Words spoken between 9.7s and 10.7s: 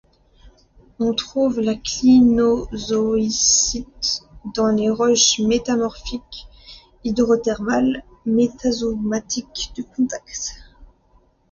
de contact.